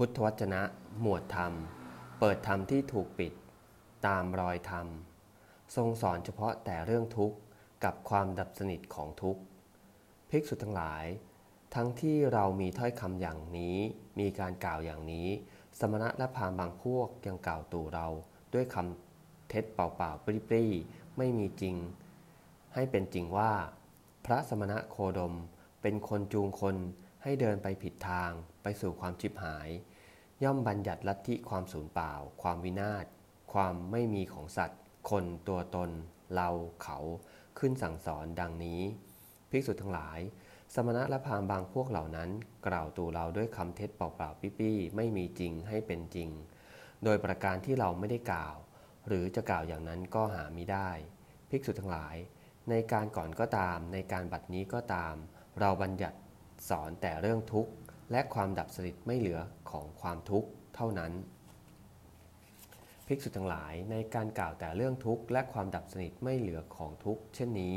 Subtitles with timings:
[0.00, 0.62] พุทธวจนะ
[1.00, 1.52] หมวดธรรม
[2.18, 3.32] เปิดธรรมที่ถูกปิด
[4.06, 4.86] ตามรอยธรรม
[5.76, 7.36] ทรงสอนเฉพาะแต่เรื่องทุกข์
[7.84, 9.40] กับความดับสนิทของทุกข์
[10.30, 11.04] ภิกษุทั้งหลาย
[11.74, 13.76] ทั้งที่เรามีถ้อยคำอย่างนี้
[14.18, 15.28] มีการกล่าวอย่างนี้
[15.78, 18.06] สมณะและพามบางพวกยังกล่าวตู่เรา
[18.54, 21.76] ด้วยคำเท็จเปล่าๆปริๆไม่มีจริง
[22.74, 23.52] ให้เป็นจริงว่า
[24.24, 25.34] พระสมณะโคดม
[25.82, 26.76] เป็นคนจูงคน
[27.28, 28.30] ให้เดินไปผิดทาง
[28.62, 29.68] ไปสู่ความชิบหาย
[30.44, 32.12] ย่อมบัญญัติลัทธิความสูญเปล่า
[32.42, 33.06] ความวินาศ
[33.52, 34.80] ความไม่มีของสัตว์
[35.10, 35.90] คนตัวตน
[36.34, 36.48] เรา
[36.82, 36.98] เขา
[37.58, 38.80] ขึ้นสั่งสอนดังนี้
[39.50, 40.18] ภิกษุทั้งหลาย
[40.74, 42.30] สมณะและพราหมณ์บางพวกเหล่านั้น
[42.66, 46.30] กล่าวตูเราด้วยคำเท็จเปล่าๆปี้ๆไม่มีจริงให้เป็นจริง
[47.04, 48.56] โดยประการที่เราไม่ได้กล่าว
[49.06, 50.90] หรือจะกล่าวอย่างนั้นก็หาไม่ได้
[51.50, 52.16] ภิกษุทั้งหลาย
[52.70, 55.14] ในการก่อนก็ตาม ในการบัดนี้ก็ตาม
[55.60, 56.18] เราบัญญัติ
[56.68, 57.72] สอนแต่เรื่องทุกข์
[58.10, 61.12] และความดับสนิทไม่เหลือของความทุกข์เท่านั้น
[63.06, 67.76] ภิกษุทั้งหลายในการกล่าวแต่เรื่องทุกข์และความดับสนิทไม่เหลือของทุกข์เช่นนี้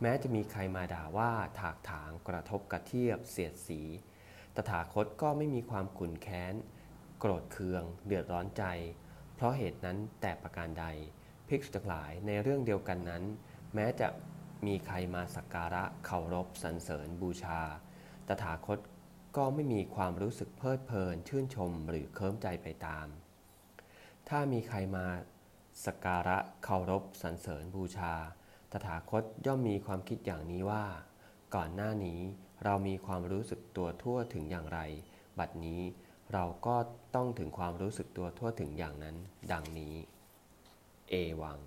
[0.00, 3.82] แม้จะมีใครมาด่าว่าถากถางกระทบกระเทียบ เสียดสี
[4.56, 6.54] ตถาคตก็ไม่มีความขุนแค้น
[7.18, 8.64] โกรธเคือง เดือดร้อนใจ
[9.34, 10.86] เพราะเหตุนั้นแต่ประการใด
[11.48, 13.24] ภิกษุทั้งหลายในเรื่องเดียวกันนั้น
[13.74, 14.08] แม้จะ
[14.66, 17.60] มีใครมาสักการะเคารพสรรเสริญบูชา
[18.30, 18.78] ตถาคต
[19.36, 23.06] ก็ไม่มีความรู้สึกเพลิดเพลินชื่นชมหรือเคลิ้มใจไปตาม
[24.28, 25.06] ถ้ามีใครมา
[25.84, 28.14] สักการะเคารพสรรเสริญบูชา
[28.72, 30.84] ตถาคตย่อมมีความคิดอย่างนี้ว่า
[31.54, 32.20] ก่อนหน้านี้
[32.64, 34.80] เรามีความรู้สึกตัวทั่วถึงอย่างไร
[35.38, 35.80] บัดนี้
[36.32, 36.76] เราก็
[37.14, 39.16] ต้องถึงความรู้สึกตัวทั่วถึงอย่างนั้น
[39.52, 39.94] ดังนี้
[41.10, 41.58] เอวัง